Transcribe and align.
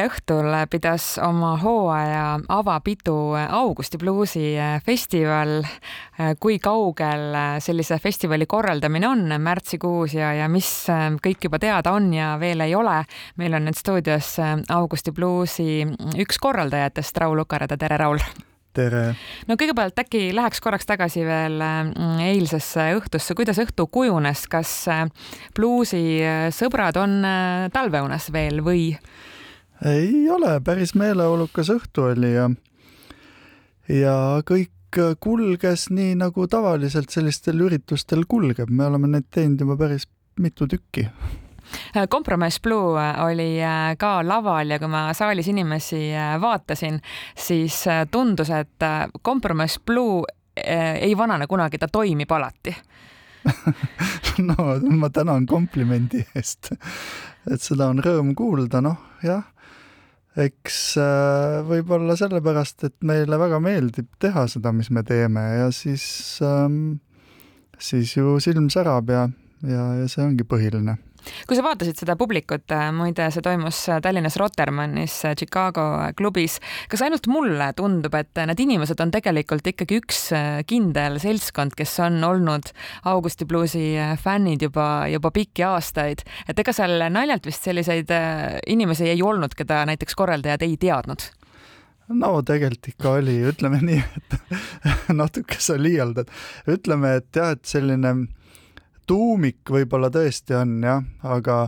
eile 0.00 0.08
õhtul 0.08 0.54
pidas 0.70 1.18
oma 1.20 1.54
hooaja 1.60 2.40
avapidu 2.48 3.34
Augusti 3.36 3.98
bluusi 4.00 4.54
festival. 4.84 5.60
kui 6.40 6.58
kaugel 6.58 7.36
sellise 7.60 7.98
festivali 7.98 8.46
korraldamine 8.46 9.08
on 9.08 9.34
märtsikuus 9.40 10.14
ja, 10.14 10.32
ja 10.34 10.48
mis 10.48 10.86
kõik 11.24 11.44
juba 11.44 11.58
teada 11.58 11.92
on 11.92 12.12
ja 12.14 12.36
veel 12.40 12.60
ei 12.60 12.74
ole? 12.74 13.04
meil 13.36 13.54
on 13.54 13.68
nüüd 13.68 13.76
stuudios 13.76 14.36
Augusti 14.68 15.12
bluusi 15.12 15.84
üks 16.16 16.38
korraldajatest, 16.38 17.16
Raul 17.16 17.40
Ukarada, 17.44 17.76
tere, 17.76 17.96
Raul! 18.00 18.20
tere! 18.72 19.14
no 19.48 19.56
kõigepealt 19.60 20.00
äkki 20.00 20.30
läheks 20.36 20.60
korraks 20.60 20.88
tagasi 20.88 21.24
veel 21.26 21.60
eilsesse 22.24 22.92
õhtusse, 22.96 23.36
kuidas 23.36 23.60
õhtu 23.60 23.88
kujunes, 23.92 24.46
kas 24.48 24.86
bluusisõbrad 25.56 27.00
on 27.00 27.20
talveunes 27.74 28.32
veel 28.32 28.64
või? 28.64 28.94
Ei 29.86 30.30
ole, 30.30 30.60
päris 30.64 30.94
meeleolukas 30.94 31.70
õhtu 31.72 32.10
oli 32.10 32.34
ja, 32.34 32.50
ja 33.88 34.16
kõik 34.46 35.00
kulges 35.20 35.88
nii, 35.94 36.16
nagu 36.18 36.46
tavaliselt 36.50 37.10
sellistel 37.14 37.60
üritustel 37.62 38.26
kulgeb, 38.28 38.70
me 38.70 38.88
oleme 38.90 39.08
neid 39.08 39.28
teinud 39.30 39.62
juba 39.62 39.78
päris 39.80 40.08
mitu 40.40 40.66
tükki. 40.68 41.06
Kompromiss 42.10 42.60
Blue 42.60 42.98
oli 43.24 43.62
äh, 43.62 43.96
ka 43.98 44.20
laval 44.26 44.74
ja 44.74 44.78
kui 44.82 44.90
ma 44.90 45.04
saalis 45.14 45.48
inimesi 45.48 46.08
äh, 46.10 46.34
vaatasin, 46.40 46.98
siis 47.38 47.84
äh, 47.86 48.02
tundus, 48.10 48.50
et 48.50 48.86
kompromiss 49.22 49.78
Blue 49.86 50.24
ei 50.60 51.14
vanane 51.16 51.46
kunagi, 51.46 51.78
ta 51.78 51.88
toimib 51.88 52.32
alati. 52.32 52.74
No 54.40 54.54
ma 54.96 55.10
tänan 55.12 55.46
komplimendi 55.46 56.22
eest, 56.36 56.70
et 57.50 57.60
seda 57.60 57.90
on 57.92 57.98
rõõm 58.00 58.30
kuulda, 58.36 58.80
noh 58.84 58.96
jah 59.24 59.42
eks 60.38 60.78
äh, 61.02 61.60
võib-olla 61.66 62.14
sellepärast, 62.18 62.84
et 62.86 62.96
meile 63.06 63.38
väga 63.40 63.58
meeldib 63.62 64.10
teha 64.22 64.46
seda, 64.50 64.72
mis 64.72 64.90
me 64.94 65.02
teeme 65.06 65.42
ja 65.58 65.70
siis 65.74 66.04
ähm,, 66.46 67.00
siis 67.78 68.14
ju 68.16 68.38
silm 68.42 68.70
särab 68.70 69.10
ja, 69.10 69.26
ja, 69.66 69.86
ja 69.98 70.10
see 70.10 70.22
ongi 70.24 70.46
põhiline 70.46 70.98
kui 71.46 71.58
sa 71.58 71.64
vaatasid 71.64 72.00
seda 72.00 72.16
publikut, 72.20 72.66
äh, 72.74 72.88
muide, 72.94 73.28
see 73.34 73.44
toimus 73.44 73.82
äh, 73.90 74.00
Tallinnas 74.04 74.38
Rotermannis 74.40 75.16
äh, 75.28 75.34
Chicago 75.38 75.86
klubis, 76.18 76.58
kas 76.90 77.04
ainult 77.06 77.28
mulle 77.30 77.70
tundub, 77.78 78.14
et 78.18 78.42
need 78.50 78.64
inimesed 78.66 79.00
on 79.02 79.12
tegelikult 79.14 79.66
ikkagi 79.72 80.00
üks 80.00 80.22
kindel 80.70 81.18
seltskond, 81.22 81.76
kes 81.78 81.96
on 82.04 82.20
olnud 82.26 82.70
Augusti 83.10 83.46
bluusi 83.48 83.84
fännid 84.22 84.64
juba, 84.66 84.86
juba 85.10 85.32
pikki 85.34 85.66
aastaid, 85.66 86.24
et 86.48 86.58
ega 86.62 86.74
seal 86.76 87.08
naljalt 87.12 87.46
vist 87.48 87.66
selliseid 87.66 88.10
inimesi 88.70 89.08
ei 89.10 89.22
olnud, 89.22 89.54
keda 89.58 89.84
näiteks 89.90 90.18
korraldajad 90.18 90.66
ei 90.66 90.76
teadnud? 90.80 91.30
no 92.10 92.40
tegelikult 92.42 92.90
ikka 92.90 93.14
oli, 93.20 93.36
ütleme 93.52 93.80
nii, 93.84 94.00
et 94.18 94.58
natuke 95.20 95.60
sa 95.62 95.76
liialdad, 95.78 96.30
ütleme, 96.70 97.16
et 97.20 97.36
jah, 97.36 97.54
et 97.54 97.64
selline 97.68 98.14
tuumik 99.10 99.70
võib-olla 99.74 100.10
tõesti 100.14 100.54
on 100.54 100.76
jah, 100.84 101.02
aga, 101.26 101.64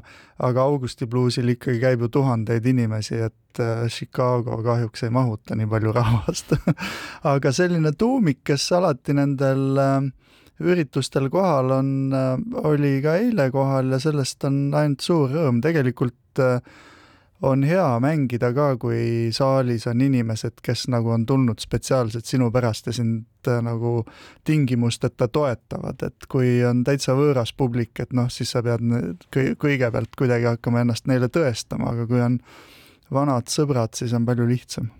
aga 0.46 0.66
Augusti 0.68 1.08
bluusil 1.10 1.54
ikkagi 1.56 1.80
käib 1.82 2.04
ju 2.04 2.10
tuhandeid 2.18 2.66
inimesi, 2.70 3.18
et 3.18 3.62
äh, 3.62 3.86
Chicago 3.90 4.60
kahjuks 4.62 5.02
ei 5.06 5.14
mahuta 5.14 5.58
nii 5.58 5.70
palju 5.70 5.94
rahvast. 5.96 6.54
Aga 7.32 7.52
selline 7.54 7.94
tuumik, 7.98 8.42
kes 8.46 8.68
alati 8.78 9.16
nendel 9.18 9.82
äh, 9.82 9.96
üritustel 10.62 11.28
kohal 11.32 11.74
on, 11.80 11.90
äh, 12.14 12.36
oli 12.62 12.94
ka 13.04 13.16
eile 13.20 13.50
kohal 13.54 13.90
ja 13.94 14.00
sellest 14.02 14.46
on 14.48 14.64
ainult 14.78 15.02
suur 15.04 15.34
rõõm, 15.34 15.60
tegelikult 15.64 16.42
äh, 16.42 16.60
on 17.42 17.64
hea 17.66 17.86
mängida 18.02 18.52
ka, 18.54 18.68
kui 18.80 19.30
saalis 19.34 19.86
on 19.90 20.02
inimesed, 20.04 20.60
kes 20.62 20.86
nagu 20.92 21.10
on 21.14 21.26
tulnud 21.26 21.62
spetsiaalselt 21.62 22.28
sinu 22.28 22.50
pärast 22.54 22.86
ja 22.86 22.94
sind 22.96 23.50
äh, 23.50 23.58
nagu 23.64 24.04
tingimusteta 24.46 25.28
toetavad, 25.28 26.06
et 26.06 26.28
kui 26.30 26.60
on 26.66 26.84
täitsa 26.86 27.16
võõras 27.18 27.54
publik, 27.56 27.98
et 28.00 28.14
noh, 28.14 28.30
siis 28.30 28.54
sa 28.54 28.62
pead 28.62 29.26
kõigepealt 29.32 30.14
kuidagi 30.18 30.48
hakkama 30.52 30.84
ennast 30.84 31.10
neile 31.10 31.30
tõestama, 31.32 31.96
aga 31.96 32.06
kui 32.10 32.22
on 32.22 32.38
vanad 33.12 33.50
sõbrad, 33.52 33.94
siis 33.96 34.12
on 34.16 34.26
palju 34.26 34.46
lihtsam. 34.48 34.90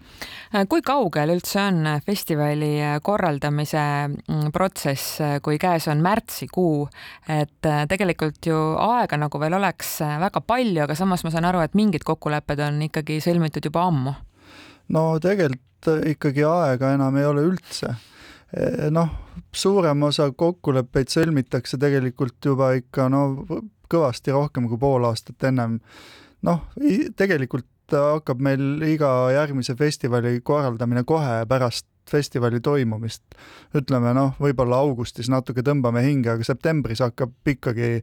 kui 0.68 0.82
kaugel 0.84 1.32
üldse 1.34 1.60
on 1.62 1.88
festivali 2.06 2.74
korraldamise 3.02 3.84
mm, 4.08 4.50
protsess, 4.54 5.18
kui 5.42 5.58
käes 5.58 5.88
on 5.88 6.02
märtsikuu, 6.04 6.86
et 7.28 7.68
äh, 7.68 7.84
tegelikult 7.88 8.46
ju 8.46 8.58
aega 8.78 9.18
nagu 9.20 9.40
veel 9.40 9.56
oleks 9.58 9.98
väga 10.22 10.44
palju, 10.46 10.84
aga 10.84 10.94
samas 10.98 11.24
ma 11.24 11.32
saan 11.34 11.48
aru, 11.48 11.64
et 11.64 11.74
mingid 11.78 12.04
kokkulepped 12.06 12.60
on 12.62 12.82
ikkagi 12.88 13.20
sõlmitud 13.24 13.70
juba 13.70 13.88
ammu? 13.88 14.14
no 14.92 15.04
tegelikult 15.22 16.06
ikkagi 16.12 16.44
aega 16.46 16.94
enam 16.96 17.16
ei 17.18 17.26
ole 17.26 17.44
üldse 17.48 17.92
e, 17.92 18.90
noh, 18.94 19.10
suurem 19.54 20.02
osa 20.08 20.28
kokkuleppeid 20.30 21.10
sõlmitakse 21.12 21.78
tegelikult 21.80 22.38
juba 22.44 22.72
ikka 22.78 23.08
no 23.12 23.22
kõvasti 23.92 24.32
rohkem 24.32 24.68
kui 24.70 24.80
pool 24.80 25.04
aastat 25.08 25.48
ennem. 25.50 25.78
noh, 26.42 26.64
tegelikult 27.16 27.68
hakkab 27.96 28.40
meil 28.42 28.82
iga 28.86 29.08
järgmise 29.34 29.74
festivali 29.78 30.40
korraldamine 30.44 31.04
kohe 31.04 31.42
pärast 31.48 31.86
festivali 32.10 32.60
toimumist. 32.60 33.22
ütleme 33.74 34.12
noh, 34.14 34.34
võib-olla 34.40 34.82
augustis 34.82 35.30
natuke 35.32 35.62
tõmbame 35.62 36.02
hinge, 36.04 36.30
aga 36.30 36.44
septembris 36.44 37.00
hakkab 37.00 37.32
ikkagi 37.46 38.02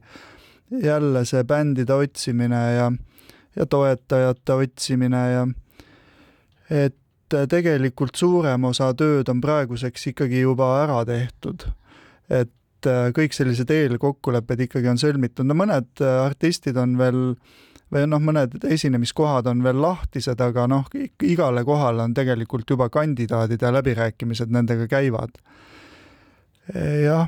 jälle 0.82 1.24
see 1.24 1.44
bändide 1.44 1.94
otsimine 1.94 2.62
ja, 2.74 2.90
ja 3.56 3.66
toetajate 3.66 4.56
otsimine 4.64 5.22
ja 5.32 5.46
et 6.70 6.96
tegelikult 7.50 8.16
suurem 8.18 8.64
osa 8.70 8.92
tööd 8.94 9.28
on 9.30 9.40
praeguseks 9.42 10.10
ikkagi 10.12 10.42
juba 10.42 10.72
ära 10.84 11.04
tehtud. 11.06 11.66
et 12.30 12.50
kõik 13.14 13.34
sellised 13.36 13.70
eelkokkulepped 13.70 14.60
ikkagi 14.64 14.88
on 14.88 14.98
sõlmitud, 14.98 15.44
no 15.44 15.54
mõned 15.54 16.00
artistid 16.00 16.78
on 16.80 16.94
veel 16.98 17.18
äh, 17.34 17.69
või 17.90 18.06
noh, 18.06 18.22
mõned 18.22 18.54
esinemiskohad 18.70 19.48
on 19.50 19.62
veel 19.64 19.80
lahtised, 19.82 20.40
aga 20.40 20.66
noh, 20.70 20.86
igale 21.26 21.64
kohale 21.66 22.04
on 22.06 22.14
tegelikult 22.14 22.70
juba 22.70 22.88
kandidaadid 22.88 23.62
ja 23.62 23.72
läbirääkimised 23.74 24.50
nendega 24.50 24.86
käivad. 24.90 25.40
jah, 27.04 27.26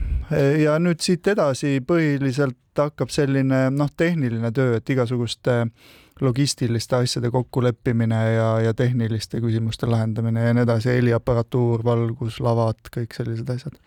ja 0.63 0.79
nüüd 0.79 1.01
siit 1.03 1.27
edasi 1.27 1.81
põhiliselt 1.87 2.59
hakkab 2.79 3.11
selline 3.11 3.71
noh, 3.71 3.91
tehniline 3.97 4.53
töö, 4.55 4.77
et 4.79 4.91
igasuguste 4.91 5.57
äh, 5.65 5.73
logistiliste 6.23 6.97
asjade 6.97 7.31
kokkuleppimine 7.31 8.21
ja, 8.33 8.49
ja 8.61 8.75
tehniliste 8.75 9.41
küsimuste 9.43 9.87
lahendamine 9.91 10.45
ja 10.47 10.55
nii 10.55 10.65
edasi, 10.67 10.91
heliaparatuur, 10.97 11.85
valgus, 11.85 12.39
lavad, 12.45 12.79
kõik 12.95 13.17
sellised 13.17 13.51
asjad. 13.51 13.79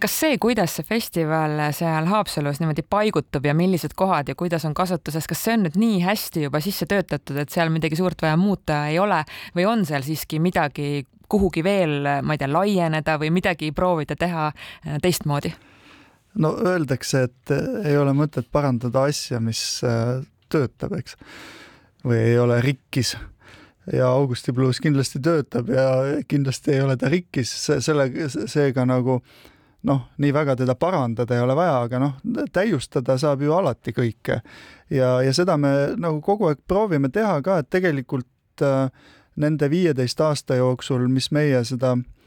kas 0.00 0.16
see, 0.20 0.38
kuidas 0.42 0.76
see 0.78 0.86
festival 0.88 1.58
seal 1.76 2.08
Haapsalus 2.10 2.60
niimoodi 2.60 2.84
paigutub 2.90 3.46
ja 3.48 3.54
millised 3.56 3.96
kohad 3.96 4.28
ja 4.28 4.36
kuidas 4.38 4.66
on 4.68 4.76
kasutuses, 4.76 5.26
kas 5.28 5.44
see 5.44 5.56
on 5.56 5.66
nüüd 5.66 5.78
nii 5.80 6.02
hästi 6.04 6.46
juba 6.48 6.60
sisse 6.64 6.86
töötatud, 6.90 7.40
et 7.40 7.54
seal 7.54 7.72
midagi 7.72 7.98
suurt 7.98 8.22
vaja 8.22 8.36
muuta 8.40 8.84
ei 8.92 8.98
ole 9.00 9.22
või 9.56 9.68
on 9.68 9.86
seal 9.88 10.04
siiski 10.06 10.42
midagi 10.42 11.06
kuhugi 11.28 11.64
veel, 11.64 12.06
ma 12.24 12.34
ei 12.34 12.40
tea, 12.40 12.48
laieneda 12.52 13.18
või 13.20 13.32
midagi 13.36 13.72
proovida 13.76 14.16
teha 14.16 14.50
äh, 14.52 15.00
teistmoodi? 15.02 15.52
no 16.38 16.52
öeldakse, 16.60 17.24
et 17.26 17.52
ei 17.88 17.96
ole 17.98 18.12
mõtet 18.14 18.46
parandada 18.52 19.08
asja, 19.08 19.40
mis 19.42 19.80
äh, 19.86 20.20
töötab, 20.52 20.94
eks 21.00 21.16
või 22.04 22.18
ei 22.30 22.38
ole 22.38 22.60
rikkis 22.62 23.16
ja 23.92 24.08
Augusti 24.08 24.52
bluus 24.52 24.80
kindlasti 24.80 25.20
töötab 25.24 25.70
ja 25.72 25.86
kindlasti 26.28 26.74
ei 26.76 26.82
ole 26.84 26.96
ta 26.96 27.08
rikkis, 27.08 27.52
selle, 27.80 28.10
seega 28.28 28.84
nagu 28.88 29.20
noh, 29.88 30.02
nii 30.18 30.32
väga 30.34 30.56
teda 30.58 30.74
parandada 30.74 31.36
ei 31.36 31.42
ole 31.44 31.56
vaja, 31.56 31.78
aga 31.86 32.02
noh, 32.02 32.16
täiustada 32.52 33.18
saab 33.18 33.42
ju 33.42 33.54
alati 33.54 33.94
kõike. 33.96 34.40
ja, 34.90 35.12
ja 35.22 35.32
seda 35.32 35.56
me 35.56 35.94
nagu 35.96 36.20
kogu 36.20 36.50
aeg 36.50 36.60
proovime 36.66 37.08
teha 37.08 37.40
ka, 37.42 37.58
et 37.62 37.70
tegelikult 37.70 38.62
äh, 38.62 38.90
nende 39.36 39.70
viieteist 39.70 40.20
aasta 40.20 40.58
jooksul, 40.58 41.06
mis 41.08 41.30
meie 41.32 41.64
seda 41.64 41.94
äh, 41.94 42.17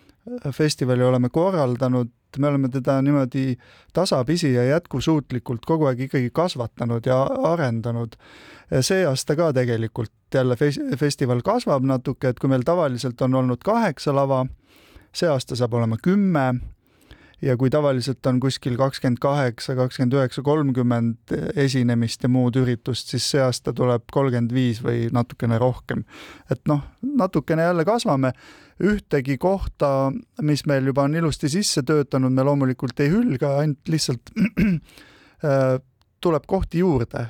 festivali 0.52 1.04
oleme 1.04 1.30
korraldanud, 1.30 2.10
me 2.38 2.48
oleme 2.48 2.70
teda 2.70 3.02
niimoodi 3.02 3.58
tasapisi 3.94 4.54
ja 4.54 4.64
jätkusuutlikult 4.64 5.66
kogu 5.66 5.86
aeg 5.86 6.00
ikkagi 6.08 6.30
kasvatanud 6.34 7.06
ja 7.06 7.24
arendanud. 7.24 8.16
see 8.82 9.06
aasta 9.06 9.36
ka 9.36 9.54
tegelikult 9.54 10.12
jälle 10.34 10.56
fes-, 10.56 10.98
festival 10.98 11.42
kasvab 11.42 11.84
natuke, 11.84 12.30
et 12.30 12.40
kui 12.40 12.50
meil 12.50 12.64
tavaliselt 12.64 13.22
on 13.22 13.36
olnud 13.36 13.64
kaheksa 13.66 14.16
lava, 14.16 14.46
see 15.14 15.30
aasta 15.30 15.56
saab 15.56 15.74
olema 15.74 15.98
kümme 16.04 16.54
ja 17.42 17.58
kui 17.58 17.72
tavaliselt 17.74 18.26
on 18.30 18.40
kuskil 18.42 18.78
kakskümmend 18.80 19.20
kaheksa, 19.22 19.76
kakskümmend 19.78 20.16
üheksa, 20.18 20.44
kolmkümmend 20.46 21.36
esinemist 21.60 22.24
ja 22.24 22.30
muud 22.30 22.58
üritust, 22.62 23.12
siis 23.14 23.28
see 23.34 23.42
aasta 23.44 23.74
tuleb 23.74 24.08
kolmkümmend 24.14 24.54
viis 24.54 24.82
või 24.86 25.08
natukene 25.14 25.60
rohkem. 25.62 26.04
et 26.52 26.62
noh, 26.70 26.84
natukene 27.02 27.66
jälle 27.70 27.86
kasvame, 27.86 28.34
ühtegi 28.82 29.38
kohta, 29.38 30.12
mis 30.42 30.66
meil 30.70 30.90
juba 30.90 31.06
on 31.06 31.16
ilusti 31.16 31.50
sisse 31.50 31.84
töötanud, 31.86 32.34
me 32.34 32.46
loomulikult 32.46 33.00
ei 33.00 33.12
hülga, 33.14 33.58
ainult 33.62 33.90
lihtsalt 33.90 34.34
äh, 35.46 35.80
tuleb 36.22 36.44
kohti 36.48 36.80
juurde, 36.80 37.26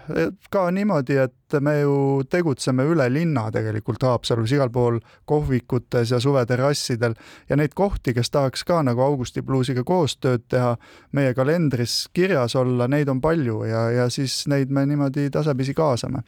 ka 0.51 0.65
niimoodi, 0.71 1.17
et 1.17 1.55
me 1.63 1.77
ju 1.79 1.95
tegutseme 2.29 2.83
üle 2.88 3.07
linna 3.11 3.47
tegelikult 3.51 4.03
Haapsalus 4.03 4.51
igal 4.55 4.71
pool 4.71 4.99
kohvikutes 5.25 6.11
ja 6.11 6.19
suveterrassidel 6.19 7.15
ja 7.49 7.57
neid 7.59 7.75
kohti, 7.75 8.13
kes 8.13 8.31
tahaks 8.31 8.63
ka 8.67 8.81
nagu 8.83 9.03
Augusti 9.03 9.41
Bluesiga 9.41 9.83
koostööd 9.88 10.45
teha, 10.51 10.75
meie 11.11 11.33
kalendris 11.38 12.05
kirjas 12.13 12.55
olla, 12.59 12.88
neid 12.91 13.09
on 13.11 13.21
palju 13.21 13.63
ja, 13.69 13.88
ja 13.95 14.09
siis 14.09 14.43
neid 14.51 14.71
me 14.71 14.85
niimoodi 14.85 15.29
tasapisi 15.31 15.75
kaasame 15.77 16.23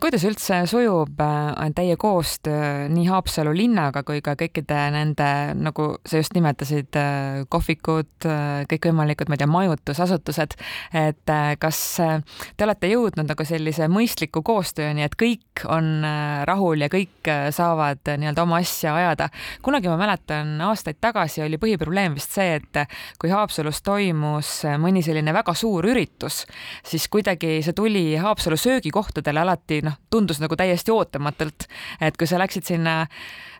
kuidas 0.00 0.24
üldse 0.26 0.62
sujub 0.70 1.20
äh, 1.22 1.70
teie 1.76 1.96
koostöö 2.00 2.88
nii 2.92 3.06
Haapsalu 3.10 3.52
linnaga 3.56 4.02
kui 4.06 4.22
ka 4.24 4.34
kõikide 4.38 4.78
nende, 4.94 5.28
nagu 5.58 5.88
sa 6.06 6.20
just 6.20 6.34
nimetasid, 6.36 6.90
äh, 6.98 7.42
kohvikud, 7.52 8.26
kõikvõimalikud, 8.70 9.28
ma 9.30 9.36
ei 9.36 9.42
tea, 9.42 9.50
majutusasutused, 9.50 10.54
et 10.96 11.32
kas 11.62 11.78
te 11.98 12.66
olete 12.66 12.90
jõudnud 12.90 13.28
nagu 13.28 13.46
sellise 13.46 13.88
mõistliku 13.92 14.42
koostööni, 14.46 15.04
et 15.04 15.16
kõik 15.18 15.64
on 15.70 16.04
rahul 16.48 16.84
ja 16.84 16.88
kõik 16.92 17.30
saavad 17.54 18.00
nii-öelda 18.06 18.44
oma 18.44 18.60
asja 18.62 18.94
ajada? 18.96 19.28
kunagi 19.62 19.90
ma 19.90 19.96
mäletan, 20.00 20.54
aastaid 20.64 21.00
tagasi 21.02 21.42
oli 21.44 21.58
põhiprobleem 21.60 22.16
vist 22.16 22.34
see, 22.36 22.58
et 22.60 22.82
kui 23.20 23.32
Haapsalus 23.32 23.82
toimus 23.84 24.54
mõni 24.80 25.02
selline 25.04 25.34
väga 25.34 25.54
suur 25.58 25.86
üritus, 25.90 26.42
siis 26.86 27.08
kuidagi 27.12 27.60
see 27.64 27.76
tuli 27.76 28.04
Haapsalu 28.20 28.58
söögikohtadele 28.60 29.41
alati 29.42 29.82
noh, 29.84 29.98
tundus 30.10 30.40
nagu 30.42 30.56
täiesti 30.58 30.94
ootamatult, 30.94 31.68
et 32.00 32.18
kui 32.18 32.30
sa 32.30 32.40
läksid 32.42 32.66
sinna 32.68 33.00
äh, 33.02 33.51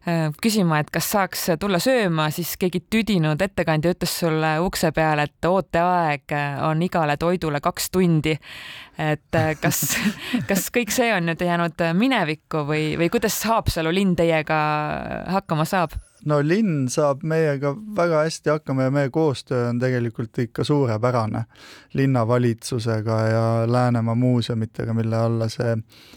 küsima, 0.42 0.80
et 0.82 0.90
kas 0.90 1.06
saaks 1.12 1.44
tulla 1.62 1.78
sööma, 1.82 2.26
siis 2.34 2.56
keegi 2.58 2.80
tüdinud 2.90 3.42
ettekandja 3.42 3.92
ütles 3.94 4.14
sulle 4.22 4.56
ukse 4.64 4.90
peal, 4.94 5.22
et 5.22 5.46
ooteaeg 5.46 6.34
on 6.66 6.82
igale 6.82 7.16
toidule 7.16 7.60
kaks 7.62 7.90
tundi. 7.94 8.36
et 8.98 9.34
äh, 9.34 9.52
kas, 9.60 9.96
kas 10.50 10.70
kõik 10.74 10.90
see 10.90 11.12
on 11.14 11.30
nüüd 11.30 11.40
jäänud 11.40 11.84
minevikku 11.94 12.64
või, 12.68 12.96
või 12.98 13.10
kuidas 13.14 13.38
Haapsalu 13.46 13.94
linn 13.94 14.16
teiega 14.16 14.58
hakkama 15.30 15.64
saab? 15.64 15.94
no 16.26 16.40
linn 16.42 16.88
saab 16.90 17.22
meiega 17.22 17.74
väga 17.96 18.24
hästi 18.26 18.50
hakkama 18.50 18.88
ja 18.88 18.94
meie 18.94 19.10
koostöö 19.10 19.68
on 19.68 19.78
tegelikult 19.82 20.38
ikka 20.38 20.64
suurepärane 20.64 21.44
linnavalitsusega 21.94 23.20
ja 23.26 23.44
Läänemaa 23.66 24.14
muuseumitega, 24.14 24.94
mille 24.94 25.16
alla 25.16 25.48
see 25.48 25.72
äh, 25.72 26.12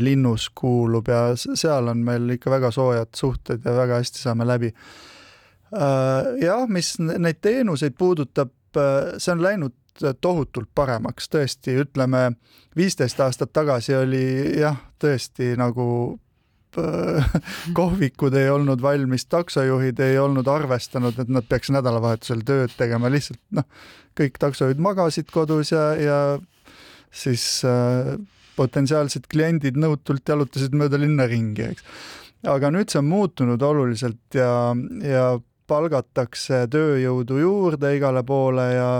linnus 0.00 0.50
kuulub 0.54 1.08
ja 1.10 1.20
seal 1.36 1.88
on 1.90 2.04
meil 2.06 2.36
ikka 2.36 2.52
väga 2.52 2.70
soojad 2.70 3.08
suhted 3.18 3.64
ja 3.66 3.72
väga 3.74 3.98
hästi 3.98 4.22
saame 4.22 4.46
läbi 4.46 4.70
äh,. 4.70 6.36
jah, 6.42 6.68
mis 6.68 6.92
neid 7.00 7.40
teenuseid 7.42 7.96
puudutab 7.98 8.52
äh,, 8.78 9.16
see 9.18 9.34
on 9.34 9.42
läinud 9.42 9.74
tohutult 10.20 10.68
paremaks, 10.74 11.28
tõesti, 11.32 11.78
ütleme 11.80 12.30
viisteist 12.76 13.20
aastat 13.20 13.52
tagasi 13.56 13.94
oli 13.96 14.24
jah, 14.60 14.76
tõesti 15.00 15.54
nagu 15.58 15.86
kohvikud 17.78 18.34
ei 18.36 18.50
olnud 18.52 18.82
valmis, 18.82 19.24
taksojuhid 19.32 20.00
ei 20.04 20.18
olnud 20.20 20.48
arvestanud, 20.50 21.16
et 21.18 21.30
nad 21.32 21.46
peaks 21.48 21.70
nädalavahetusel 21.72 22.42
tööd 22.44 22.74
tegema, 22.76 23.08
lihtsalt 23.12 23.40
noh, 23.56 23.64
kõik 24.18 24.36
taksojuhid 24.42 24.82
magasid 24.82 25.30
kodus 25.32 25.72
ja, 25.72 25.86
ja 25.96 26.18
siis 27.08 27.46
äh, 27.64 28.16
potentsiaalsed 28.56 29.28
kliendid 29.30 29.78
nõutult 29.80 30.28
jalutasid 30.28 30.74
mööda 30.74 31.00
linna 31.00 31.28
ringi, 31.30 31.70
eks. 31.70 31.84
aga 32.46 32.70
nüüd 32.74 32.92
see 32.92 33.00
on 33.02 33.10
muutunud 33.10 33.62
oluliselt 33.62 34.36
ja, 34.38 34.50
ja 35.02 35.26
palgatakse 35.66 36.66
tööjõudu 36.70 37.40
juurde 37.42 37.96
igale 37.96 38.22
poole 38.26 38.68
ja, 38.74 38.90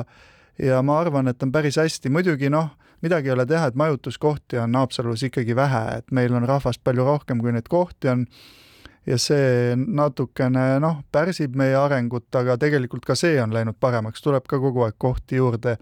ja 0.59 0.83
ma 0.83 1.01
arvan, 1.01 1.31
et 1.31 1.43
on 1.43 1.55
päris 1.55 1.79
hästi, 1.81 2.13
muidugi 2.13 2.51
noh 2.53 2.75
midagi 3.05 3.29
ei 3.29 3.35
ole 3.37 3.47
teha, 3.47 3.71
et 3.71 3.79
majutuskohti 3.79 4.59
on 4.59 4.75
Haapsalus 4.75 5.23
ikkagi 5.29 5.57
vähe, 5.57 5.83
et 5.99 6.15
meil 6.15 6.35
on 6.35 6.47
rahvast 6.49 6.83
palju 6.85 7.05
rohkem, 7.05 7.43
kui 7.43 7.53
neid 7.55 7.69
kohti 7.71 8.13
on. 8.13 8.27
Ja 9.07 9.15
see 9.23 9.77
natukene 9.77 10.81
noh, 10.83 10.97
pärsib 11.15 11.55
meie 11.55 11.77
arengut, 11.79 12.27
aga 12.35 12.57
tegelikult 12.59 13.05
ka 13.07 13.15
see 13.15 13.37
on 13.39 13.53
läinud 13.55 13.77
paremaks, 13.79 14.25
tuleb 14.25 14.49
ka 14.51 14.59
kogu 14.59 14.83
aeg 14.83 14.97
kohti 14.99 15.39
juurde. 15.39 15.77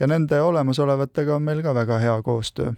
Ja 0.00 0.08
nende 0.08 0.40
olemasolevatega 0.40 1.36
on 1.36 1.44
meil 1.44 1.60
ka 1.66 1.76
väga 1.76 1.98
hea 2.00 2.14
koostöö 2.24 2.72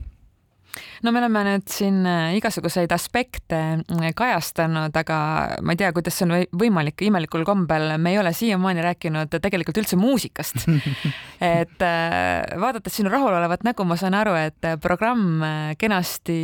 no 1.02 1.12
me 1.12 1.20
oleme 1.20 1.42
nüüd 1.46 1.66
siin 1.70 2.02
äh, 2.08 2.32
igasuguseid 2.38 2.92
aspekte 2.94 3.58
äh, 3.82 4.12
kajastanud, 4.16 4.94
aga 4.96 5.18
ma 5.64 5.74
ei 5.74 5.80
tea, 5.80 5.90
kuidas 5.94 6.16
see 6.16 6.26
on 6.26 6.34
võimalik, 6.58 7.02
imelikul 7.04 7.44
kombel 7.48 7.96
me 8.02 8.14
ei 8.14 8.20
ole 8.20 8.32
siiamaani 8.36 8.84
rääkinud 8.84 9.36
tegelikult 9.42 9.82
üldse 9.82 9.98
muusikast. 10.00 10.64
et 11.58 11.84
äh, 11.84 12.60
vaadates 12.60 12.96
sinu 12.98 13.12
rahulolevat 13.12 13.66
nägu, 13.68 13.86
ma 13.88 13.98
saan 14.00 14.16
aru, 14.18 14.34
et 14.38 14.70
programm 14.82 15.42
kenasti 15.78 16.38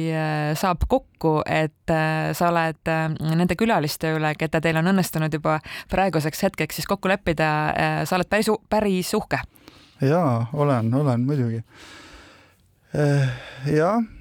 saab 0.59 0.85
kokku, 0.91 1.39
et 1.47 1.89
sa 1.89 2.51
oled 2.51 2.91
nende 3.21 3.57
külaliste 3.59 4.13
üle, 4.17 4.35
keda 4.39 4.61
teil 4.65 4.81
on 4.81 4.91
õnnestunud 4.93 5.33
juba 5.33 5.59
praeguseks 5.93 6.45
hetkeks 6.49 6.81
siis 6.81 6.89
kokku 6.91 7.11
leppida, 7.11 7.49
sa 8.09 8.19
oled 8.19 8.29
päris, 8.31 8.51
päris 8.71 9.15
uhke. 9.17 9.41
jaa, 10.05 10.49
olen, 10.53 10.93
olen 10.95 11.27
muidugi. 11.27 11.63
jah 13.73 14.18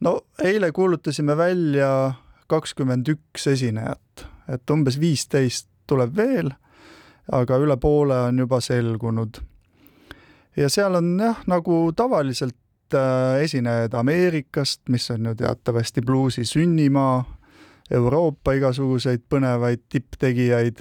no 0.00 0.20
eile 0.44 0.72
kuulutasime 0.72 1.36
välja 1.36 2.12
kakskümmend 2.46 3.08
üks 3.08 3.46
esinejat, 3.50 4.26
et 4.48 4.70
umbes 4.70 5.00
viisteist 5.00 5.68
tuleb 5.86 6.16
veel, 6.16 6.50
aga 7.32 7.58
üle 7.62 7.76
poole 7.80 8.18
on 8.28 8.38
juba 8.38 8.60
selgunud. 8.60 9.40
ja 10.56 10.68
seal 10.68 10.94
on 10.94 11.16
jah, 11.20 11.40
nagu 11.46 11.92
tavaliselt 11.96 12.94
äh, 12.94 13.42
esinejaid 13.42 13.94
Ameerikast, 13.94 14.88
mis 14.88 15.10
on 15.10 15.26
ju 15.26 15.34
teatavasti 15.34 16.02
bluusi 16.02 16.44
sünnimaa, 16.44 17.24
Euroopa 17.90 18.52
igasuguseid 18.52 19.22
põnevaid 19.30 19.84
tipptegijaid 19.88 20.80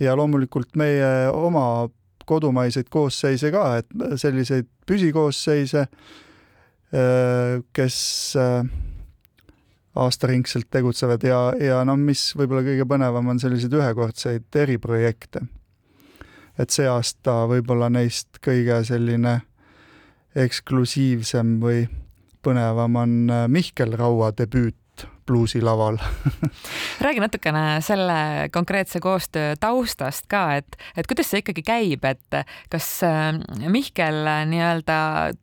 ja 0.00 0.16
loomulikult 0.16 0.76
meie 0.76 1.28
oma 1.32 1.88
kodumaiseid 2.28 2.90
koosseise 2.92 3.50
ka, 3.50 3.78
et 3.80 4.18
selliseid 4.20 4.68
püsikoossseise 4.86 5.86
Äh, 5.88 6.27
kes 6.88 7.98
äh, 8.40 8.64
aastaringselt 9.98 10.70
tegutsevad 10.70 11.24
ja, 11.26 11.40
ja 11.60 11.82
noh, 11.84 11.98
mis 12.00 12.30
võib-olla 12.38 12.62
kõige 12.66 12.86
põnevam, 12.88 13.28
on 13.32 13.40
selliseid 13.42 13.74
ühekordseid 13.74 14.60
eriprojekte. 14.62 15.42
et 16.58 16.74
see 16.74 16.88
aasta 16.90 17.44
võib-olla 17.50 17.90
neist 17.92 18.40
kõige 18.42 18.80
selline 18.84 19.40
eksklusiivsem 20.38 21.58
või 21.62 21.84
põnevam 22.42 22.96
on 22.96 23.14
äh, 23.30 23.46
Mihkel 23.48 23.96
Raua 23.98 24.32
debüüt 24.38 24.78
bluusilaval 25.28 25.98
räägi 27.04 27.22
natukene 27.22 27.64
selle 27.84 28.48
konkreetse 28.52 29.00
koostöö 29.04 29.54
taustast 29.60 30.26
ka, 30.30 30.42
et, 30.60 30.78
et 30.96 31.06
kuidas 31.06 31.30
see 31.30 31.42
ikkagi 31.44 31.64
käib, 31.66 32.06
et 32.08 32.38
kas 32.72 32.88
äh, 33.06 33.30
Mihkel 33.68 34.24
nii-öelda 34.50 34.98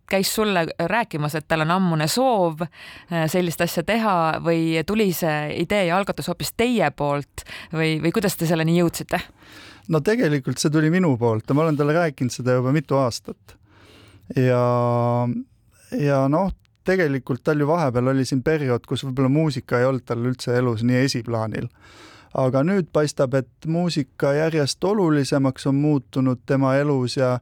käis 0.09 0.33
sulle 0.36 0.65
rääkimas, 0.79 1.38
et 1.38 1.48
tal 1.48 1.65
on 1.65 1.75
ammune 1.77 2.07
soov 2.12 2.65
äh, 2.65 3.25
sellist 3.31 3.62
asja 3.65 3.86
teha 3.88 4.15
või 4.45 4.81
tuli 4.88 5.12
see 5.13 5.62
idee 5.62 5.88
ja 5.89 6.00
algatus 6.00 6.29
hoopis 6.31 6.55
teie 6.57 6.89
poolt 6.91 7.45
või, 7.74 7.98
või 8.03 8.13
kuidas 8.15 8.38
te 8.39 8.50
selleni 8.50 8.77
jõudsite? 8.79 9.21
no 9.93 10.01
tegelikult 10.01 10.62
see 10.62 10.74
tuli 10.74 10.89
minu 10.93 11.13
poolt 11.21 11.50
ja 11.50 11.57
ma 11.57 11.65
olen 11.65 11.77
talle 11.77 11.95
rääkinud 11.98 12.33
seda 12.33 12.57
juba 12.57 12.74
mitu 12.75 12.98
aastat. 13.00 13.57
ja, 14.36 14.63
ja 16.00 16.21
noh, 16.31 16.53
tegelikult 16.85 17.43
tal 17.43 17.59
ju 17.59 17.67
vahepeal 17.67 18.13
oli 18.13 18.25
siin 18.25 18.43
periood, 18.43 18.85
kus 18.87 19.05
võib-olla 19.05 19.29
muusika 19.29 19.79
ei 19.79 19.89
olnud 19.89 20.05
tal 20.05 20.25
üldse 20.25 20.57
elus 20.57 20.83
nii 20.83 21.03
esiplaanil. 21.05 21.69
aga 22.35 22.63
nüüd 22.67 22.89
paistab, 22.91 23.33
et 23.33 23.67
muusika 23.67 24.33
järjest 24.35 24.83
olulisemaks 24.83 25.67
on 25.67 25.75
muutunud 25.75 26.41
tema 26.45 26.75
elus 26.75 27.17
ja 27.17 27.39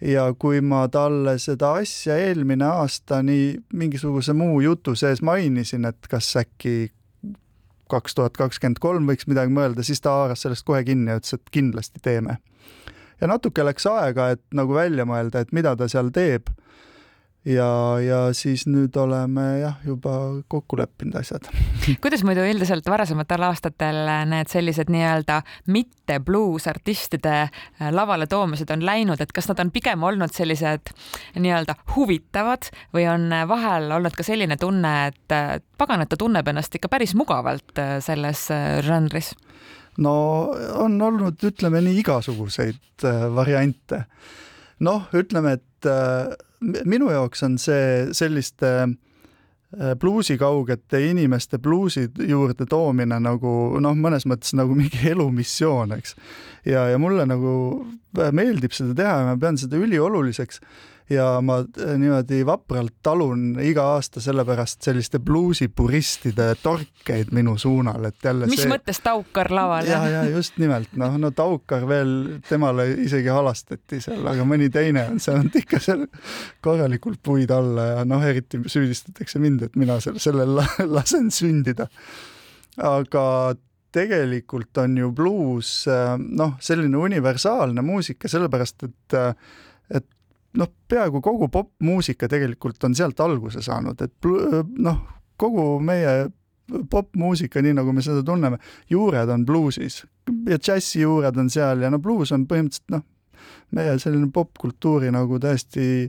ja 0.00 0.24
kui 0.38 0.60
ma 0.60 0.88
talle 0.88 1.38
seda 1.38 1.74
asja 1.80 2.16
eelmine 2.16 2.64
aasta 2.64 3.22
nii 3.22 3.54
mingisuguse 3.72 4.32
muu 4.32 4.60
jutu 4.60 4.94
sees 4.94 5.22
mainisin, 5.22 5.84
et 5.84 6.08
kas 6.10 6.36
äkki 6.36 6.90
kaks 7.90 8.14
tuhat 8.14 8.36
kakskümmend 8.36 8.80
kolm 8.80 9.06
võiks 9.08 9.28
midagi 9.30 9.52
mõelda, 9.52 9.84
siis 9.84 10.00
ta 10.00 10.16
haaras 10.18 10.44
sellest 10.44 10.64
kohe 10.66 10.82
kinni 10.84 11.12
ja 11.12 11.20
ütles, 11.20 11.36
et 11.36 11.50
kindlasti 11.52 12.02
teeme. 12.02 12.38
ja 13.20 13.30
natuke 13.30 13.64
läks 13.64 13.86
aega, 13.86 14.30
et 14.34 14.42
nagu 14.54 14.74
välja 14.74 15.04
mõelda, 15.08 15.44
et 15.44 15.52
mida 15.52 15.76
ta 15.76 15.88
seal 15.88 16.10
teeb 16.14 16.50
ja, 17.44 18.00
ja 18.00 18.18
siis 18.36 18.64
nüüd 18.68 18.96
oleme 18.96 19.44
jah, 19.60 19.76
juba 19.86 20.14
kokku 20.48 20.78
leppinud 20.80 21.18
asjad. 21.20 21.48
kuidas 22.04 22.24
muidu 22.24 22.44
üldiselt 22.48 22.86
varasematel 22.88 23.44
aastatel 23.48 24.00
need 24.30 24.50
sellised 24.52 24.90
nii-öelda 24.92 25.40
mitte 25.72 26.18
bluusartistide 26.24 27.34
äh, 27.44 27.90
lavale 27.92 28.26
toomised 28.30 28.70
on 28.72 28.84
läinud, 28.86 29.20
et 29.20 29.32
kas 29.32 29.48
nad 29.50 29.60
on 29.60 29.72
pigem 29.74 30.02
olnud 30.02 30.32
sellised 30.34 30.94
nii-öelda 31.36 31.76
huvitavad 31.94 32.70
või 32.96 33.06
on 33.12 33.28
vahel 33.48 33.92
olnud 33.98 34.16
ka 34.16 34.26
selline 34.26 34.56
tunne, 34.60 34.94
et 35.12 35.36
äh, 35.36 35.58
pagan, 35.78 36.04
et 36.04 36.12
ta 36.12 36.20
tunneb 36.20 36.48
ennast 36.48 36.74
ikka 36.78 36.88
päris 36.92 37.14
mugavalt 37.18 37.76
äh, 37.78 37.98
selles 38.04 38.48
žanris? 38.86 39.34
no 40.00 40.14
on 40.80 40.96
olnud, 41.02 41.38
ütleme 41.44 41.84
nii, 41.84 42.00
igasuguseid 42.00 43.04
variante. 43.36 44.04
noh, 44.82 45.06
ütleme, 45.14 45.54
et 45.60 45.92
minu 46.84 47.10
jaoks 47.12 47.44
on 47.46 47.58
see 47.60 48.06
selliste 48.16 48.70
bluusikaugete 50.00 51.00
inimeste 51.10 51.58
bluusi 51.58 52.06
juurde 52.28 52.66
toomine 52.70 53.18
nagu 53.22 53.52
noh, 53.82 53.96
mõnes 53.98 54.26
mõttes 54.30 54.54
nagu 54.54 54.76
mingi 54.78 55.08
elumissioon, 55.14 55.96
eks. 55.98 56.14
ja, 56.68 56.86
ja 56.92 56.98
mulle 57.02 57.26
nagu 57.26 57.54
meeldib 58.14 58.74
seda 58.76 58.94
teha 58.94 59.16
ja 59.20 59.30
ma 59.32 59.38
pean 59.40 59.58
seda 59.58 59.80
ülioluliseks 59.82 60.60
ja 61.10 61.40
ma 61.44 61.58
äh, 61.60 61.94
niimoodi 62.00 62.40
vapralt 62.46 62.94
talun 63.04 63.58
iga 63.60 63.84
aasta 63.94 64.22
sellepärast 64.24 64.86
selliste 64.86 65.20
bluusipuristide 65.20 66.54
torkeid 66.62 67.32
minu 67.36 67.58
suunal, 67.60 68.08
et 68.08 68.24
jälle 68.24 68.48
mis 68.48 68.62
see... 68.62 68.70
mõttes 68.72 69.02
Taukar 69.04 69.52
laval? 69.52 69.88
ja, 69.88 70.00
ja 70.08 70.22
just 70.30 70.56
nimelt, 70.62 70.94
noh, 71.00 71.18
no 71.20 71.30
Taukar 71.36 71.84
veel, 71.88 72.14
temale 72.48 72.88
isegi 73.04 73.28
halastati 73.32 74.00
seal, 74.04 74.24
aga 74.32 74.46
mõni 74.48 74.70
teine 74.72 75.04
on 75.12 75.20
saanud 75.20 75.60
ikka 75.60 75.82
seal 75.84 76.06
korralikult 76.64 77.20
puid 77.24 77.52
alla 77.52 77.90
ja 77.90 78.08
noh, 78.08 78.24
eriti 78.24 78.62
süüdistatakse 78.64 79.42
mind, 79.42 79.68
et 79.68 79.76
mina 79.80 80.00
seal 80.04 80.16
sellel 80.22 80.56
lasen 80.96 81.28
sündida. 81.34 81.90
aga 82.80 83.26
tegelikult 83.94 84.78
on 84.82 84.96
ju 84.98 85.12
bluus 85.14 85.84
äh, 85.86 86.16
noh, 86.18 86.56
selline 86.64 86.96
universaalne 86.96 87.84
muusika, 87.84 88.28
sellepärast 88.28 88.88
et 88.88 88.94
et 89.14 89.73
noh, 90.58 90.70
peaaegu 90.88 91.20
kogu 91.24 91.48
popmuusika 91.48 92.28
tegelikult 92.30 92.84
on 92.84 92.94
sealt 92.94 93.20
alguse 93.20 93.62
saanud, 93.64 94.00
et 94.04 94.28
noh, 94.78 95.00
kogu 95.40 95.78
meie 95.84 96.28
popmuusika, 96.90 97.62
nii 97.62 97.74
nagu 97.76 97.92
me 97.92 98.02
seda 98.04 98.22
tunneme, 98.24 98.58
juured 98.90 99.28
on 99.28 99.44
bluusis 99.46 100.04
ja 100.48 100.56
džässi 100.56 101.02
juured 101.02 101.36
on 101.36 101.50
seal 101.52 101.82
ja 101.84 101.90
no 101.92 101.98
bluus 102.00 102.32
on 102.32 102.46
põhimõtteliselt 102.48 102.94
noh, 102.94 103.02
meie 103.76 103.98
selline 104.00 104.30
popkultuuri 104.32 105.10
nagu 105.12 105.38
täiesti 105.42 106.08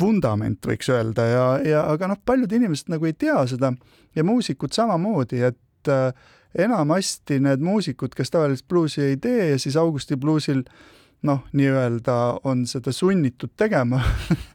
vundament, 0.00 0.62
võiks 0.66 0.90
öelda 0.92 1.26
ja, 1.26 1.46
ja 1.66 1.80
aga 1.90 2.12
noh, 2.12 2.20
paljud 2.24 2.52
inimesed 2.52 2.92
nagu 2.92 3.08
ei 3.08 3.16
tea 3.18 3.40
seda 3.50 3.72
ja 4.14 4.24
muusikud 4.24 4.70
samamoodi, 4.76 5.42
et 5.50 5.90
äh, 5.90 6.12
enamasti 6.54 7.40
need 7.42 7.64
muusikud, 7.64 8.14
kes 8.14 8.30
tavaliselt 8.30 8.68
bluusi 8.70 9.02
ei 9.08 9.18
tee 9.18 9.56
siis 9.58 9.76
Augusti 9.80 10.16
bluusil 10.20 10.62
äh, 10.62 10.99
noh, 11.26 11.42
nii-öelda 11.52 12.14
on 12.48 12.64
seda 12.68 12.92
sunnitud 12.96 13.52
tegema 13.58 14.00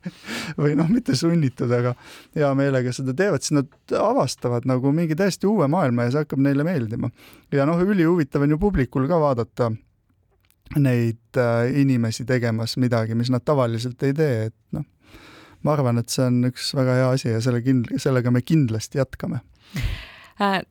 või 0.61 0.73
noh, 0.77 0.89
mitte 0.89 1.15
sunnitud, 1.17 1.71
aga 1.71 1.93
hea 2.35 2.49
meelega 2.57 2.93
seda 2.95 3.13
teevad, 3.17 3.45
siis 3.45 3.57
nad 3.59 3.97
avastavad 3.99 4.65
nagu 4.69 4.93
mingi 4.95 5.17
täiesti 5.17 5.49
uue 5.49 5.67
maailma 5.71 6.07
ja 6.07 6.15
see 6.15 6.25
hakkab 6.25 6.41
neile 6.45 6.65
meeldima. 6.67 7.11
ja 7.53 7.67
noh, 7.69 7.81
ülihuvitav 7.81 8.45
on 8.45 8.55
ju 8.55 8.61
publikul 8.61 9.07
ka 9.11 9.19
vaadata 9.21 9.71
neid 10.81 11.37
äh, 11.37 11.69
inimesi 11.81 12.25
tegemas 12.25 12.77
midagi, 12.81 13.15
mis 13.15 13.29
nad 13.29 13.45
tavaliselt 13.45 14.01
ei 14.03 14.17
tee, 14.17 14.49
et 14.49 14.57
noh, 14.73 14.87
ma 15.61 15.77
arvan, 15.77 16.01
et 16.01 16.09
see 16.09 16.25
on 16.25 16.41
üks 16.49 16.73
väga 16.77 16.97
hea 17.01 17.13
asi 17.13 17.29
ja 17.29 17.41
selle 17.45 17.61
kind-, 17.65 17.93
sellega 18.01 18.33
me 18.33 18.41
kindlasti 18.41 19.01
jätkame 19.01 19.43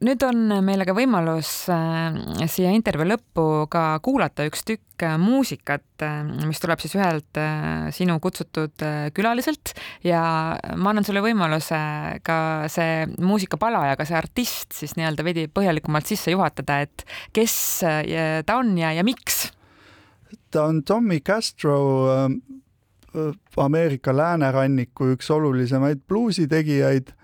nüüd 0.05 0.25
on 0.27 0.41
meile 0.65 0.85
ka 0.85 0.93
võimalus 0.97 1.51
äh, 1.73 2.17
siia 2.53 2.73
intervjuu 2.77 3.07
lõppu 3.15 3.45
ka 3.73 3.85
kuulata 4.05 4.45
üks 4.45 4.61
tükk 4.69 5.07
äh, 5.07 5.15
muusikat, 5.21 6.05
mis 6.45 6.61
tuleb 6.61 6.83
siis 6.83 6.97
ühelt 6.99 7.41
sinu 7.97 8.19
kutsutud 8.21 8.85
külaliselt 9.17 9.73
ja 10.05 10.21
ma 10.77 10.93
annan 10.93 11.07
sulle 11.07 11.23
võimaluse 11.25 11.81
ka 12.27 12.39
see 12.73 13.07
muusikapala 13.17 13.87
ja 13.89 13.97
ka 13.97 14.05
see 14.09 14.19
artist 14.19 14.77
siis 14.77 14.97
nii-öelda 14.99 15.25
veidi 15.25 15.47
põhjalikumalt 15.49 16.13
sisse 16.13 16.35
juhatada, 16.35 16.83
et 16.85 17.07
kes 17.33 17.57
ta 18.45 18.59
on 18.61 18.77
ja, 18.79 18.93
ja 18.93 19.07
miks? 19.07 19.47
ta 20.53 20.69
on 20.69 20.83
Tommy 20.85 21.23
Castro 21.25 21.79
Ameerika 23.57 24.13
lääneranniku 24.13 25.15
üks 25.15 25.31
olulisemaid 25.33 26.05
bluusitegijaid 26.09 27.15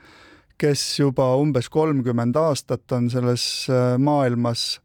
kes 0.60 0.84
juba 1.00 1.32
umbes 1.40 1.70
kolmkümmend 1.72 2.36
aastat 2.36 2.92
on 2.92 3.08
selles 3.12 3.44
äh, 3.72 3.96
maailmas 3.98 4.80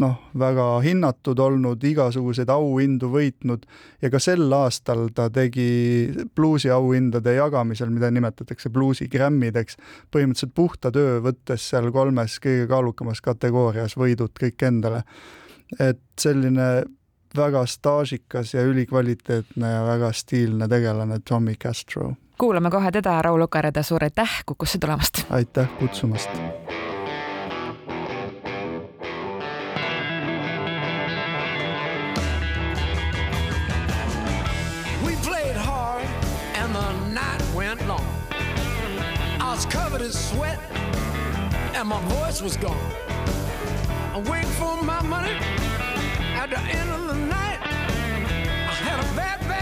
noh, 0.00 0.16
väga 0.38 0.64
hinnatud 0.84 1.40
olnud, 1.42 1.82
igasuguseid 1.84 2.50
auhindu 2.52 3.08
võitnud. 3.12 3.64
Ja 4.02 4.10
ka 4.12 4.20
sel 4.22 4.52
aastal 4.54 5.08
ta 5.16 5.28
tegi 5.32 6.12
bluusi 6.36 6.70
auhindade 6.72 7.36
jagamisel, 7.36 7.90
mida 7.94 8.10
nimetatakse 8.14 8.70
bluusi 8.72 9.08
Grammideks, 9.12 9.78
põhimõtteliselt 10.14 10.54
puhta 10.56 10.92
töö, 10.94 11.18
võttes 11.24 11.70
seal 11.72 11.90
kolmes 11.94 12.38
kõige 12.42 12.68
kaalukamas 12.70 13.22
kategoorias 13.24 13.96
võidud 13.98 14.34
kõik 14.36 14.68
endale. 14.68 15.02
et 15.82 15.98
selline 16.20 16.84
väga 17.36 17.64
staažikas 17.66 18.54
ja 18.54 18.62
ülikvaliteetne 18.62 19.72
ja 19.72 19.82
väga 19.84 20.12
stiilne 20.12 20.68
tegelane 20.68 21.18
Tommy 21.26 21.56
Castro 21.58 22.14
kuulame 22.38 22.70
kohe 22.70 22.90
teda, 22.92 23.22
Raul 23.22 23.42
Ukareda, 23.42 23.82
suur 23.82 24.04
aitäh 24.04 24.42
Kukusse 24.46 24.78
tulemast! 24.78 25.26
aitäh 25.30 25.68
kutsumast! 25.78 26.30
sweat 40.16 40.58
and 41.74 41.88
my 41.88 42.00
voice 42.08 42.40
was 42.42 42.56
gone. 42.56 42.90
I 44.14 44.18
waited 44.30 44.50
for 44.60 44.82
my 44.82 45.02
money 45.02 45.36
at 46.40 46.48
the 46.50 46.60
end 46.60 46.90
of 46.90 47.02
the 47.08 47.14
night. 47.14 47.58
I 47.62 48.74
had 48.88 48.98
a 49.04 49.16
bad, 49.16 49.40
bad 49.48 49.55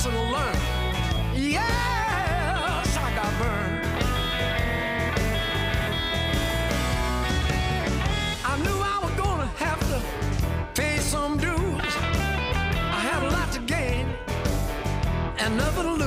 lesson 0.00 0.12
to 0.12 0.32
learn. 0.32 0.56
Yes, 1.34 2.96
I 2.96 3.14
got 3.14 3.30
burned. 3.38 3.84
I 8.44 8.56
knew 8.64 8.78
I 8.80 8.98
was 9.02 9.12
gonna 9.12 9.46
have 9.58 9.80
to 9.90 10.00
pay 10.80 10.96
some 10.98 11.36
dues. 11.36 11.94
I 12.96 13.00
had 13.08 13.22
a 13.22 13.30
lot 13.30 13.52
to 13.52 13.60
gain 13.60 14.06
and 15.38 15.56
nothing 15.58 15.84
to 15.84 15.99